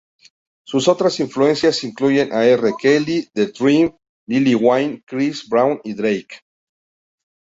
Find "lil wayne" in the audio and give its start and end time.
4.29-5.03